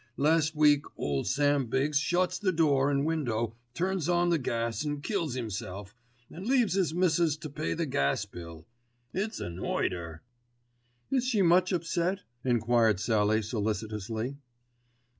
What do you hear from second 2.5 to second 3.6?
door an' window,